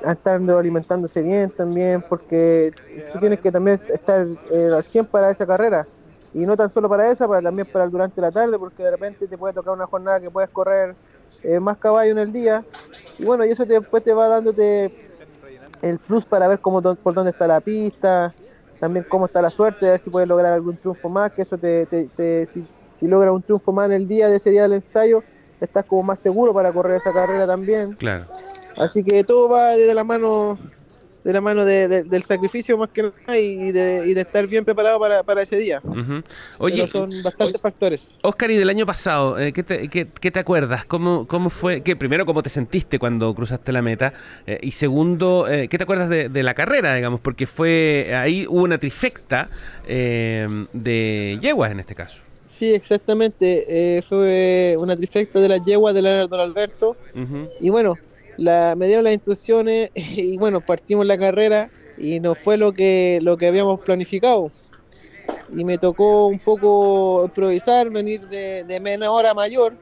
estando 0.00 0.58
alimentándose 0.58 1.22
bien 1.22 1.50
también, 1.56 2.02
porque 2.08 2.70
tú 3.10 3.18
tienes 3.18 3.38
que 3.40 3.50
también 3.50 3.80
estar 3.88 4.26
al 4.74 4.84
100 4.84 5.06
para 5.06 5.30
esa 5.30 5.46
carrera. 5.46 5.88
Y 6.32 6.44
no 6.46 6.56
tan 6.56 6.68
solo 6.68 6.88
para 6.88 7.10
esa, 7.10 7.28
para 7.28 7.40
también 7.40 7.66
para 7.70 7.84
el 7.84 7.90
durante 7.90 8.20
la 8.20 8.30
tarde, 8.32 8.58
porque 8.58 8.82
de 8.82 8.90
repente 8.90 9.28
te 9.28 9.38
puede 9.38 9.54
tocar 9.54 9.72
una 9.72 9.86
jornada 9.86 10.20
que 10.20 10.30
puedes 10.30 10.50
correr 10.50 10.96
más 11.60 11.76
caballo 11.78 12.10
en 12.12 12.18
el 12.18 12.32
día. 12.32 12.66
Y 13.18 13.24
bueno, 13.24 13.44
y 13.46 13.50
eso 13.50 13.64
después 13.64 14.02
te 14.02 14.12
va 14.12 14.28
dándote 14.28 14.92
el 15.82 15.98
plus 15.98 16.24
para 16.24 16.48
ver 16.48 16.60
cómo 16.60 16.80
por 16.82 17.14
dónde 17.14 17.30
está 17.30 17.46
la 17.46 17.60
pista, 17.60 18.34
también 18.80 19.04
cómo 19.08 19.26
está 19.26 19.40
la 19.42 19.50
suerte, 19.50 19.86
a 19.86 19.90
ver 19.92 20.00
si 20.00 20.10
puedes 20.10 20.28
lograr 20.28 20.52
algún 20.52 20.76
triunfo 20.76 21.08
más, 21.08 21.30
que 21.30 21.42
eso 21.42 21.56
te, 21.58 21.86
te- 21.86 22.08
te- 22.08 22.46
si, 22.46 22.66
si 22.92 23.06
logras 23.06 23.32
un 23.34 23.42
triunfo 23.42 23.72
más 23.72 23.86
en 23.86 23.92
el 23.92 24.06
día 24.06 24.28
de 24.28 24.36
ese 24.36 24.50
día 24.50 24.62
del 24.62 24.74
ensayo, 24.74 25.24
estás 25.60 25.84
como 25.84 26.02
más 26.02 26.20
seguro 26.20 26.52
para 26.52 26.72
correr 26.72 26.96
esa 26.96 27.12
carrera 27.12 27.46
también. 27.46 27.94
Claro. 27.96 28.26
Así 28.76 29.04
que 29.04 29.22
todo 29.24 29.48
va 29.48 29.70
de 29.70 29.94
la 29.94 30.04
mano 30.04 30.58
de 31.24 31.32
la 31.32 31.40
mano 31.40 31.64
de- 31.64 31.88
de- 31.88 32.02
del 32.04 32.22
sacrificio 32.22 32.76
más 32.76 32.90
que 32.90 33.02
nada 33.04 33.38
y 33.38 33.72
de, 33.72 34.04
y 34.06 34.14
de 34.14 34.20
estar 34.20 34.46
bien 34.46 34.64
preparado 34.64 35.00
para, 35.00 35.22
para 35.22 35.42
ese 35.42 35.56
día. 35.56 35.80
Oye, 36.58 36.76
Pero 36.76 36.86
son 36.88 37.22
bastantes 37.22 37.60
factores. 37.60 38.12
Oscar, 38.22 38.50
y 38.50 38.56
del 38.56 38.68
año 38.68 38.84
pasado, 38.86 39.38
eh, 39.38 39.52
¿qué, 39.52 39.62
te, 39.62 39.88
qué- 39.88 40.06
qué 40.20 40.30
te 40.30 40.38
acuerdas? 40.38 40.84
¿Cómo, 40.84 41.26
¿Cómo 41.26 41.48
fue? 41.50 41.80
Que 41.80 41.96
primero, 41.96 42.26
¿cómo 42.26 42.42
te 42.42 42.50
sentiste 42.50 42.98
cuando 42.98 43.34
cruzaste 43.34 43.72
la 43.72 43.80
meta? 43.82 44.12
Eh, 44.46 44.58
y 44.62 44.70
segundo, 44.72 45.46
eh, 45.48 45.68
¿qué 45.68 45.78
te 45.78 45.84
acuerdas 45.84 46.08
de, 46.10 46.28
de 46.28 46.42
la 46.42 46.52
carrera, 46.54 46.94
digamos? 46.94 47.20
Porque 47.20 47.46
fue 47.46 48.12
ahí 48.14 48.46
hubo 48.46 48.62
una 48.62 48.76
trifecta 48.78 49.48
eh, 49.88 50.46
de 50.74 51.38
yeguas 51.40 51.72
en 51.72 51.80
este 51.80 51.94
caso. 51.94 52.18
Sí, 52.44 52.74
exactamente. 52.74 53.96
eh, 53.96 54.02
fue 54.02 54.76
una 54.78 54.94
trifecta 54.94 55.40
de 55.40 55.48
las 55.48 55.64
yeguas 55.64 55.94
de 55.94 56.02
Don 56.28 56.40
Alberto. 56.40 56.96
Y 57.60 57.70
bueno, 57.70 57.96
la, 58.36 58.74
me 58.76 58.86
dieron 58.86 59.04
las 59.04 59.14
instrucciones 59.14 59.90
y 59.94 60.36
bueno, 60.38 60.62
partimos 60.64 61.06
la 61.06 61.18
carrera 61.18 61.72
y 61.96 62.20
no 62.20 62.34
fue 62.34 62.56
lo 62.56 62.72
que, 62.72 63.20
lo 63.22 63.36
que 63.36 63.46
habíamos 63.48 63.80
planificado. 63.82 64.50
Y 65.46 65.64
me 65.64 65.78
tocó 65.78 66.28
un 66.28 66.40
poco 66.40 67.24
improvisar, 67.26 67.90
venir 67.90 68.28
de, 68.28 68.64
de 68.64 68.80
menos 68.80 69.08
hora 69.10 69.34
mayor, 69.34 69.78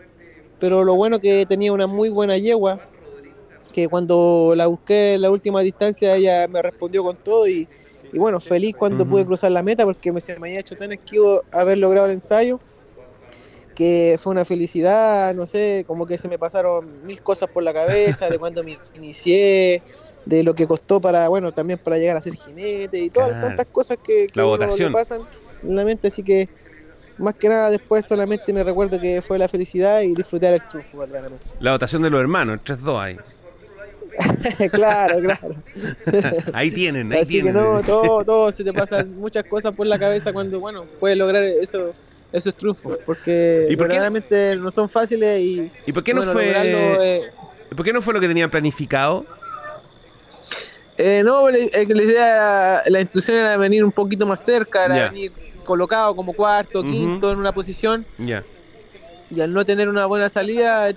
pero 0.59 0.85
lo 0.85 0.97
bueno 0.97 1.21
que 1.21 1.47
tenía 1.47 1.73
una 1.73 1.87
muy 1.87 2.11
buena 2.11 2.39
yegua, 2.39 2.83
que 3.73 3.89
cuando 3.89 4.55
la 4.57 4.67
busqué 4.67 5.15
en 5.15 5.23
la 5.23 5.31
última 5.31 5.61
distancia 5.63 6.17
ella 6.17 6.47
me 6.49 6.63
respondió 6.63 7.03
con 7.05 7.19
todo 7.19 7.49
y, 7.49 7.71
y 8.13 8.19
bueno, 8.19 8.41
feliz 8.41 8.75
cuando 8.79 9.07
pude 9.07 9.27
cruzar 9.27 9.53
la 9.53 9.63
meta 9.63 9.85
porque 9.85 10.13
me, 10.13 10.21
se 10.21 10.39
me 10.39 10.49
había 10.49 10.61
hecho 10.61 10.77
tan 10.77 10.93
esquivo 10.93 11.43
haber 11.53 11.79
logrado 11.79 12.07
el 12.09 12.15
ensayo 12.15 12.63
que 13.83 14.17
fue 14.19 14.31
una 14.31 14.45
felicidad, 14.45 15.35
no 15.35 15.47
sé, 15.47 15.85
como 15.87 16.07
que 16.07 16.17
se 16.19 16.29
me 16.29 16.39
pasaron 16.39 17.05
mil 17.05 17.21
cosas 17.21 17.49
por 17.49 17.63
la 17.63 17.73
cabeza 17.73 18.31
de 18.31 18.39
cuando 18.39 18.63
me 18.63 18.79
inicié, 18.95 19.83
de 20.25 20.43
lo 20.45 20.55
que 20.55 20.67
costó 20.69 21.01
para, 21.01 21.29
bueno, 21.29 21.51
también 21.53 21.81
para 21.83 21.99
llegar 21.99 22.17
a 22.17 22.21
ser 22.21 22.35
jinete 22.35 22.99
y 23.01 23.11
todas 23.11 23.31
Claro. 23.31 23.47
tantas 23.49 23.67
cosas 23.73 23.99
que, 24.05 24.29
que 24.29 24.41
La 24.41 24.47
uno 24.47 24.77
le 24.77 24.91
pasan 24.91 25.23
en 25.65 25.75
la 25.77 25.85
mente, 25.85 26.09
así 26.09 26.23
que 26.23 26.49
más 27.19 27.35
que 27.35 27.49
nada 27.49 27.71
después 27.71 28.05
solamente 28.07 28.53
me 28.53 28.63
recuerdo 28.63 29.01
que 29.01 29.21
fue 29.21 29.39
la 29.39 29.49
felicidad 29.49 30.01
y 30.03 30.15
disfrutar 30.15 30.55
el 30.55 30.67
triunfo, 30.67 30.99
verdaderamente. 30.99 31.45
La 31.61 31.73
votación 31.73 32.03
de 32.03 32.11
los 32.11 32.21
hermanos, 32.21 32.61
3-2 32.65 33.01
ahí. 33.01 33.17
claro, 34.73 35.19
claro. 35.21 35.55
ahí 36.53 36.71
tienen, 36.71 37.13
ahí 37.13 37.23
Así 37.23 37.33
tienen. 37.33 37.53
que 37.53 37.59
no, 37.59 37.83
todo, 37.83 38.25
todo 38.25 38.53
se 38.57 38.63
te 38.63 38.73
pasan 38.73 39.17
muchas 39.17 39.45
cosas 39.45 39.75
por 39.75 39.87
la 39.87 39.99
cabeza 39.99 40.33
cuando, 40.33 40.61
bueno, 40.61 40.85
puedes 41.01 41.17
lograr 41.19 41.43
eso, 41.43 41.95
esos 42.33 42.55
triunfos, 42.55 42.99
porque 43.05 43.67
¿Y 43.69 43.77
por 43.77 43.87
qué- 43.87 43.93
verdaderamente 43.95 44.57
no 44.57 44.71
son 44.71 44.89
fáciles 44.89 45.41
y, 45.41 45.71
¿Y 45.87 45.93
por 45.93 46.03
qué 46.03 46.15
no 46.15 46.21
bueno, 46.21 46.33
fue 46.33 46.47
lograrlo, 46.47 47.03
eh, 47.03 47.31
¿Por 47.77 47.85
qué 47.85 47.93
no 47.93 48.03
fue 48.03 48.15
lo 48.15 48.21
que 48.21 48.29
tenían 48.29 48.51
planificado? 48.51 49.25
Eh, 50.99 51.23
no, 51.25 51.49
la, 51.49 51.59
eh, 51.59 51.87
la 51.89 52.03
idea, 52.03 52.83
la 52.87 53.01
instrucción 53.01 53.39
era 53.39 53.57
venir 53.57 53.83
un 53.85 53.93
poquito 53.93 54.27
más 54.27 54.41
cerca, 54.41 54.85
era 54.85 55.09
venir 55.11 55.33
colocado 55.65 56.15
como 56.15 56.33
cuarto, 56.35 56.83
quinto 56.83 57.31
en 57.31 57.39
una 57.39 57.53
posición 57.53 58.05
Ya. 58.19 58.45
y 59.31 59.41
al 59.41 59.53
no 59.53 59.65
tener 59.65 59.89
una 59.89 60.07
buena 60.07 60.29
salida 60.29 60.91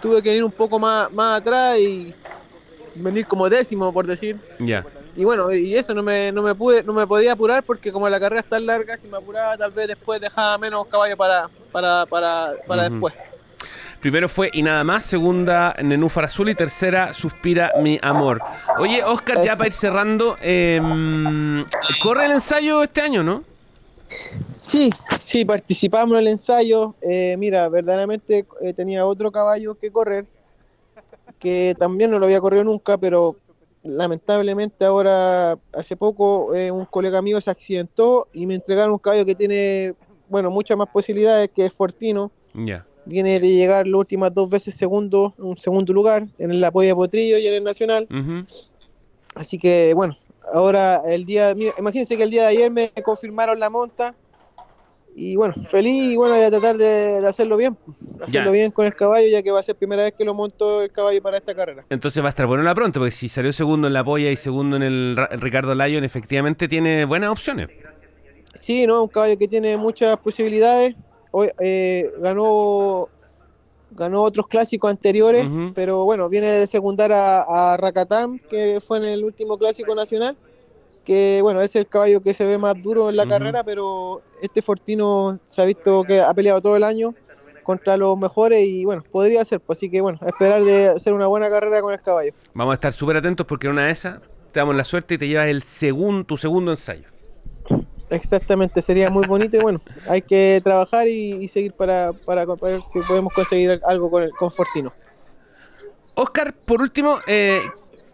tuve 0.00 0.22
que 0.22 0.36
ir 0.36 0.44
un 0.44 0.52
poco 0.52 0.78
más, 0.78 1.10
más 1.12 1.40
atrás 1.40 1.78
y 1.78 2.14
venir 2.94 3.26
como 3.26 3.48
décimo 3.48 3.92
por 3.92 4.06
decir 4.06 4.36
Ya. 4.60 4.84
Y 5.18 5.24
bueno 5.24 5.52
y 5.52 5.74
eso 5.74 5.92
no 5.94 6.02
me, 6.02 6.30
no 6.30 6.42
me 6.42 6.54
pude 6.54 6.84
no 6.84 6.92
me 6.92 7.04
podía 7.04 7.32
apurar 7.32 7.64
porque 7.64 7.90
como 7.90 8.08
la 8.08 8.20
carrera 8.20 8.40
es 8.40 8.48
tan 8.48 8.64
larga 8.64 8.96
si 8.96 9.08
me 9.08 9.16
apuraba 9.16 9.58
tal 9.58 9.72
vez 9.72 9.88
después 9.88 10.20
dejaba 10.20 10.56
menos 10.58 10.86
caballo 10.86 11.16
para 11.16 11.50
para 11.72 12.06
para, 12.06 12.52
para 12.66 12.88
después 12.88 13.14
Primero 14.00 14.28
fue 14.28 14.48
y 14.52 14.62
nada 14.62 14.84
más, 14.84 15.04
segunda 15.04 15.74
Nenúfar 15.82 16.26
Azul 16.26 16.48
y 16.48 16.54
tercera 16.54 17.12
Suspira 17.12 17.72
mi 17.82 17.98
amor. 18.00 18.40
Oye, 18.80 19.02
Oscar, 19.02 19.44
ya 19.44 19.56
para 19.56 19.66
ir 19.66 19.72
cerrando, 19.72 20.36
eh, 20.40 20.80
corre 22.00 22.26
el 22.26 22.30
ensayo 22.30 22.84
este 22.84 23.00
año, 23.00 23.24
¿no? 23.24 23.42
Sí, 24.52 24.90
sí, 25.20 25.44
participamos 25.44 26.12
en 26.12 26.18
el 26.20 26.28
ensayo. 26.28 26.94
Eh, 27.02 27.34
mira, 27.38 27.68
verdaderamente 27.68 28.46
eh, 28.60 28.72
tenía 28.72 29.04
otro 29.04 29.32
caballo 29.32 29.74
que 29.74 29.90
correr, 29.90 30.26
que 31.40 31.74
también 31.76 32.12
no 32.12 32.20
lo 32.20 32.26
había 32.26 32.40
corrido 32.40 32.62
nunca, 32.62 32.98
pero 32.98 33.34
lamentablemente 33.82 34.84
ahora, 34.84 35.58
hace 35.72 35.96
poco, 35.96 36.54
eh, 36.54 36.70
un 36.70 36.84
colega 36.84 37.22
mío 37.22 37.40
se 37.40 37.50
accidentó 37.50 38.28
y 38.32 38.46
me 38.46 38.54
entregaron 38.54 38.92
un 38.92 38.98
caballo 38.98 39.24
que 39.24 39.34
tiene, 39.34 39.94
bueno, 40.28 40.50
muchas 40.50 40.76
más 40.76 40.88
posibilidades, 40.88 41.50
que 41.54 41.66
es 41.66 41.72
Fortino. 41.72 42.30
Ya. 42.54 42.84
Viene 43.04 43.40
de 43.40 43.48
llegar 43.48 43.86
las 43.86 43.98
últimas 43.98 44.34
dos 44.34 44.50
veces 44.50 44.74
segundo, 44.74 45.34
un 45.38 45.56
segundo 45.56 45.92
lugar, 45.92 46.26
en 46.38 46.50
el 46.50 46.62
apoyo 46.62 46.88
de 46.88 46.94
Potrillo 46.94 47.38
y 47.38 47.46
en 47.46 47.54
el 47.54 47.64
Nacional. 47.64 48.06
Así 49.34 49.58
que 49.58 49.94
bueno, 49.94 50.14
ahora 50.52 51.02
el 51.06 51.24
día, 51.24 51.54
mira, 51.54 51.72
imagínense 51.78 52.16
que 52.16 52.24
el 52.24 52.30
día 52.30 52.42
de 52.42 52.48
ayer 52.48 52.70
me 52.70 52.90
confirmaron 53.02 53.58
la 53.58 53.70
monta 53.70 54.14
y 55.18 55.34
bueno, 55.34 55.52
feliz 55.54 56.12
y 56.12 56.16
bueno, 56.16 56.36
voy 56.36 56.44
a 56.44 56.50
tratar 56.50 56.76
de, 56.76 57.20
de 57.20 57.26
hacerlo 57.26 57.56
bien, 57.56 57.76
hacerlo 58.22 58.50
Ya. 58.50 58.52
bien 58.52 58.70
con 58.70 58.86
el 58.86 58.94
caballo 58.94 59.26
ya 59.28 59.42
que 59.42 59.50
va 59.50 59.58
a 59.58 59.62
ser 59.64 59.74
primera 59.74 60.04
vez 60.04 60.14
que 60.16 60.24
lo 60.24 60.32
monto 60.32 60.80
el 60.82 60.92
caballo 60.92 61.20
para 61.20 61.38
esta 61.38 61.54
carrera. 61.54 61.84
Entonces 61.90 62.22
va 62.22 62.28
a 62.28 62.30
estar 62.30 62.46
bueno 62.46 62.62
la 62.62 62.74
pronto, 62.74 63.00
porque 63.00 63.10
si 63.10 63.28
salió 63.28 63.52
segundo 63.52 63.88
en 63.88 63.94
la 63.94 64.04
polla 64.04 64.30
y 64.30 64.36
segundo 64.36 64.76
en 64.76 64.82
el, 64.84 65.16
Ricardo 65.32 65.74
Lyon, 65.74 66.04
efectivamente 66.04 66.68
tiene 66.68 67.04
buenas 67.04 67.30
opciones. 67.30 67.68
Sí, 68.54 68.86
no, 68.86 69.02
un 69.02 69.08
caballo 69.08 69.36
que 69.36 69.48
tiene 69.48 69.76
muchas 69.76 70.16
posibilidades. 70.18 70.94
Hoy 71.32 71.48
eh, 71.60 72.10
ganó 72.20 73.08
ganó 73.90 74.22
otros 74.22 74.46
clásicos 74.46 74.90
anteriores, 74.90 75.46
pero 75.74 76.04
bueno, 76.04 76.28
viene 76.28 76.50
de 76.50 76.66
secundar 76.66 77.12
a, 77.12 77.72
a 77.74 77.78
que 78.48 78.80
fue 78.80 78.98
en 78.98 79.04
el 79.04 79.24
último 79.24 79.58
clásico 79.58 79.94
nacional, 79.94 80.36
que 81.08 81.40
bueno, 81.40 81.62
es 81.62 81.74
el 81.74 81.88
caballo 81.88 82.20
que 82.22 82.34
se 82.34 82.44
ve 82.44 82.58
más 82.58 82.74
duro 82.82 83.08
en 83.08 83.16
la 83.16 83.24
carrera, 83.26 83.64
pero 83.64 84.20
este 84.42 84.60
Fortino 84.60 85.40
se 85.42 85.62
ha 85.62 85.64
visto 85.64 86.04
que 86.04 86.20
ha 86.20 86.34
peleado 86.34 86.60
todo 86.60 86.76
el 86.76 86.84
año 86.84 87.14
contra 87.62 87.96
los 87.96 88.18
mejores 88.18 88.60
y 88.66 88.84
bueno, 88.84 89.02
podría 89.10 89.42
ser, 89.46 89.58
pues, 89.60 89.78
así 89.78 89.90
que 89.90 90.02
bueno, 90.02 90.18
esperar 90.26 90.62
de 90.62 90.88
hacer 90.88 91.14
una 91.14 91.26
buena 91.26 91.48
carrera 91.48 91.80
con 91.80 91.94
el 91.94 92.00
caballo. 92.02 92.32
Vamos 92.52 92.72
a 92.72 92.74
estar 92.74 92.92
súper 92.92 93.16
atentos 93.16 93.46
porque 93.46 93.68
en 93.68 93.72
una 93.72 93.86
de 93.86 93.92
esas 93.92 94.20
te 94.52 94.60
damos 94.60 94.76
la 94.76 94.84
suerte 94.84 95.14
y 95.14 95.18
te 95.18 95.26
llevas 95.28 95.46
el 95.48 95.62
segundo, 95.62 96.24
tu 96.24 96.36
segundo 96.36 96.72
ensayo. 96.72 97.08
Exactamente, 98.10 98.82
sería 98.82 99.08
muy 99.08 99.26
bonito 99.26 99.56
y 99.56 99.60
bueno, 99.60 99.80
hay 100.10 100.20
que 100.20 100.60
trabajar 100.62 101.08
y, 101.08 101.36
y 101.42 101.48
seguir 101.48 101.72
para, 101.72 102.12
para, 102.26 102.44
para 102.46 102.72
ver 102.74 102.82
si 102.82 103.00
podemos 103.08 103.32
conseguir 103.32 103.80
algo 103.86 104.10
con, 104.10 104.24
el- 104.24 104.32
con 104.32 104.50
Fortino. 104.50 104.92
Oscar, 106.14 106.54
por 106.64 106.82
último, 106.82 107.18
eh, 107.26 107.60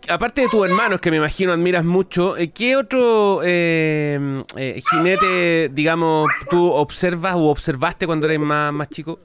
aparte 0.08 0.42
de 0.42 0.48
tus 0.48 0.64
hermanos, 0.68 1.00
que 1.00 1.10
me 1.10 1.18
imagino 1.18 1.52
admiras 1.52 1.84
mucho, 1.84 2.36
eh, 2.36 2.50
¿qué 2.50 2.76
otro 2.76 3.40
eh, 3.44 4.44
eh, 4.56 4.82
jinete, 4.90 5.70
digamos, 5.72 6.30
tú 6.50 6.70
observas 6.70 7.34
o 7.34 7.48
observaste 7.48 8.06
cuando 8.06 8.26
eres 8.26 8.40
más, 8.40 8.72
más 8.72 8.88
chico? 8.88 9.18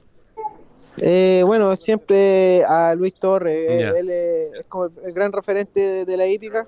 Eh, 0.98 1.42
bueno, 1.46 1.74
siempre 1.76 2.64
a 2.64 2.94
Luis 2.94 3.14
Torres, 3.14 3.54
eh, 3.54 3.92
él 3.96 4.10
es 4.10 4.66
como 4.66 4.86
el, 4.86 5.12
gran 5.14 5.32
referente 5.32 5.80
de, 5.80 6.04
de 6.04 6.16
la 6.16 6.26
hípica. 6.26 6.66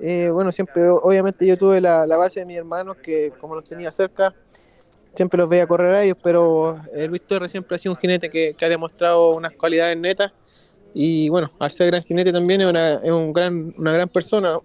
Eh, 0.00 0.30
bueno, 0.30 0.52
siempre, 0.52 0.88
obviamente 0.88 1.46
yo 1.46 1.56
tuve 1.56 1.80
la, 1.80 2.06
la 2.06 2.16
base 2.16 2.40
de 2.40 2.46
mis 2.46 2.56
hermanos, 2.56 2.96
que 2.96 3.32
como 3.40 3.54
los 3.54 3.64
tenía 3.64 3.90
cerca, 3.90 4.34
siempre 5.14 5.38
los 5.38 5.48
veía 5.48 5.66
correr 5.66 5.94
a 5.94 6.02
ellos, 6.02 6.16
pero 6.22 6.80
Luis 7.08 7.22
Torres 7.22 7.50
siempre 7.50 7.76
ha 7.76 7.78
sido 7.78 7.94
un 7.94 7.98
jinete 7.98 8.30
que, 8.30 8.54
que 8.54 8.64
ha 8.64 8.68
demostrado 8.68 9.30
unas 9.30 9.52
cualidades 9.52 9.96
netas. 9.96 10.32
Y 10.94 11.28
bueno, 11.30 11.50
al 11.58 11.70
ser 11.70 11.86
gran 11.88 12.02
jinete 12.02 12.32
también 12.32 12.60
es 12.60 12.66
una, 12.68 12.94
es 13.02 13.10
un 13.10 13.32
gran, 13.32 13.74
una 13.78 13.92
gran 13.92 14.08
persona, 14.08 14.58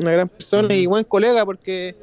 una 0.00 0.12
gran 0.12 0.28
persona 0.28 0.74
y 0.74 0.86
buen 0.86 1.04
colega 1.04 1.44
porque 1.44 1.94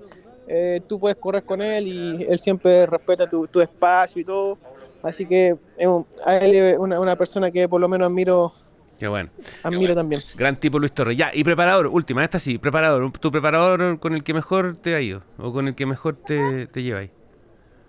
eh, 0.48 0.82
tú 0.88 1.00
puedes 1.00 1.18
correr 1.18 1.44
con 1.44 1.62
él 1.62 1.88
y 1.88 2.24
él 2.24 2.40
siempre 2.40 2.86
respeta 2.86 3.28
tu, 3.28 3.48
tu 3.48 3.60
espacio 3.60 4.22
y 4.22 4.26
todo. 4.26 4.58
Así 5.04 5.26
que 5.26 5.56
es 5.78 5.88
un- 5.88 6.06
a 6.26 6.38
él 6.38 6.56
es 6.56 6.78
una, 6.80 7.00
una 7.00 7.16
persona 7.16 7.52
que 7.52 7.68
por 7.68 7.82
lo 7.82 7.90
menos 7.90 8.08
admiro, 8.08 8.54
Qué 8.98 9.08
bueno. 9.08 9.30
admiro 9.64 9.94
también. 9.94 10.22
Gran 10.36 10.60
tipo 10.60 10.80
Luis 10.80 10.92
Torres. 10.94 11.18
Ya, 11.18 11.32
y 11.34 11.44
preparador, 11.44 11.88
última, 11.88 12.24
esta 12.24 12.40
sí, 12.40 12.58
preparador. 12.58 13.12
¿Tu 13.20 13.32
preparador 13.32 14.00
con 14.00 14.14
el 14.14 14.24
que 14.24 14.34
mejor 14.34 14.78
te 14.82 14.96
ha 14.96 15.02
ido? 15.02 15.22
¿O 15.38 15.52
con 15.52 15.68
el 15.68 15.76
que 15.76 15.86
mejor 15.86 16.18
te, 16.26 16.68
te 16.68 16.82
lleva 16.84 17.02
ahí? 17.02 17.12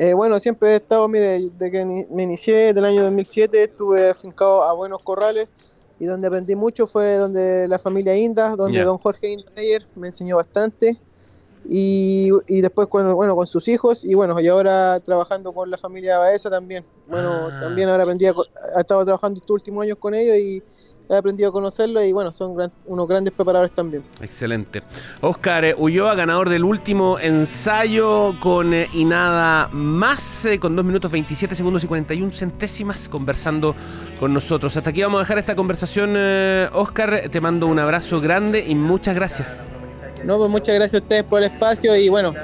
Eh, 0.01 0.13
bueno, 0.15 0.39
siempre 0.39 0.71
he 0.71 0.77
estado, 0.77 1.09
mire, 1.09 1.41
desde 1.41 1.73
que 1.73 1.85
me 2.11 2.23
inicié 2.23 2.73
del 2.75 2.85
año 2.85 3.03
2007, 3.05 3.65
estuve 3.65 4.11
afincado 4.11 4.63
a 4.63 4.73
Buenos 4.75 5.03
Corrales 5.03 5.49
y 6.01 6.07
donde 6.07 6.29
aprendí 6.29 6.55
mucho 6.55 6.87
fue 6.87 7.17
donde 7.17 7.67
la 7.69 7.79
familia 7.79 8.17
Inda, 8.17 8.55
donde 8.57 8.83
don 8.85 8.99
Jorge 8.99 9.31
Indayer 9.31 9.87
me 9.97 10.09
enseñó 10.09 10.37
bastante 10.37 10.97
y, 11.69 12.31
y 12.47 12.61
después 12.61 12.87
con, 12.89 13.15
bueno, 13.15 13.35
con 13.37 13.47
sus 13.47 13.69
hijos 13.69 14.05
y 14.05 14.15
bueno, 14.15 14.41
y 14.41 14.49
ahora 14.49 15.01
trabajando 15.01 15.53
con 15.53 15.71
la 15.71 15.77
familia 15.77 16.19
Baeza 16.19 16.49
también. 16.51 16.85
Bueno, 17.09 17.49
Ah. 17.51 17.61
también 17.61 17.89
ahora 17.89 18.05
aprendí, 18.05 18.27
a, 18.27 18.35
he 18.77 18.81
estado 18.81 19.05
trabajando 19.05 19.41
estos 19.41 19.55
últimos 19.55 19.83
años 19.85 19.97
con 19.99 20.15
ellos 20.15 20.37
y 20.37 20.63
he 21.09 21.17
aprendido 21.17 21.49
a 21.49 21.53
conocerlos 21.53 22.05
y 22.05 22.13
bueno, 22.13 22.33
son 22.33 22.55
gran- 22.55 22.73
unos 22.87 23.09
grandes 23.09 23.33
preparadores 23.33 23.73
también. 23.73 24.03
Excelente. 24.21 24.83
Oscar 25.21 25.65
eh, 25.65 25.75
Ulloa, 25.79 26.15
ganador 26.15 26.49
del 26.51 26.65
último 26.65 27.19
ensayo 27.19 28.35
con 28.41 28.75
eh, 28.75 28.89
y 28.93 29.05
nada 29.05 29.69
más, 29.73 30.45
eh, 30.45 30.59
con 30.59 30.77
2 30.77 30.85
minutos 30.85 31.11
27 31.11 31.55
segundos 31.55 31.83
y 31.85 31.87
41 31.87 32.33
centésimas, 32.33 33.09
conversando 33.09 33.75
con 34.21 34.35
nosotros. 34.35 34.77
Hasta 34.77 34.91
aquí 34.91 35.03
vamos 35.03 35.19
a 35.19 35.23
dejar 35.23 35.39
esta 35.39 35.57
conversación, 35.57 36.15
Oscar. 36.73 37.23
Te 37.31 37.41
mando 37.41 37.67
un 37.67 37.79
abrazo 37.79 38.21
grande 38.21 38.65
y 38.67 38.75
muchas 38.75 39.15
gracias. 39.15 39.67
No, 40.25 40.37
pues 40.39 40.51
muchas 40.51 40.75
gracias 40.75 41.01
a 41.01 41.05
ustedes 41.05 41.25
por 41.25 41.39
el 41.39 41.45
espacio 41.45 41.95
y 41.97 42.09
bueno, 42.09 42.35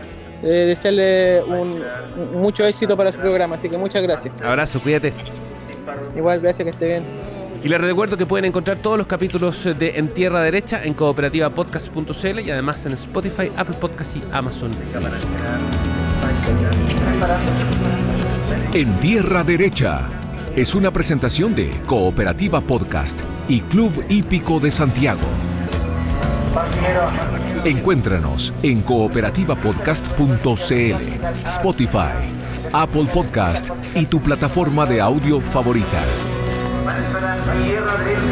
desearle 0.43 1.43
un, 1.45 1.83
un- 2.17 2.41
mucho 2.41 2.65
éxito 2.65 2.97
para 2.97 3.11
su 3.13 3.19
programa, 3.21 3.57
así 3.57 3.69
que 3.69 3.77
muchas 3.77 4.03
gracias. 4.03 4.33
Abrazo, 4.43 4.81
cuídate. 4.83 5.13
Igual, 6.17 6.41
gracias 6.41 6.65
que 6.65 6.71
esté 6.71 6.87
bien. 6.87 7.34
Y 7.65 7.69
les 7.69 7.81
recuerdo 7.81 8.17
que 8.19 8.27
pueden 8.27 8.45
encontrar 8.45 8.77
todos 8.77 8.99
los 8.99 9.07
capítulos 9.07 9.65
de 9.65 9.97
En 9.97 10.09
Tierra 10.09 10.43
Derecha 10.43 10.85
en 10.85 10.93
cooperativapodcast.cl 10.93 12.41
y 12.41 12.51
además 12.51 12.85
en 12.85 12.93
Spotify, 12.93 13.51
Apple 13.57 13.77
Podcast 13.81 14.17
y 14.17 14.23
Amazon. 14.33 14.71
En 18.75 18.95
Tierra 18.97 19.43
Derecha 19.43 20.03
es 20.55 20.75
una 20.75 20.91
presentación 20.91 21.55
de 21.55 21.71
Cooperativa 21.87 22.61
Podcast 22.61 23.19
y 23.49 23.63
Club 23.63 24.05
Hípico 24.11 24.61
de 24.61 24.71
Santiago. 24.71 25.27
Encuéntranos 27.65 28.53
en 28.63 28.83
cooperativapodcast.cl, 28.83 31.47
Spotify, 31.47 32.13
Apple 32.75 33.07
Podcast 33.11 33.71
y 33.95 34.05
tu 34.05 34.21
plataforma 34.21 34.85
de 34.85 35.01
audio 35.01 35.41
favorita. 35.41 36.03
Tierra 37.53 37.97
derecha. 37.99 38.24